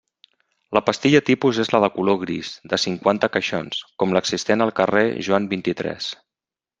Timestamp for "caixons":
3.35-3.83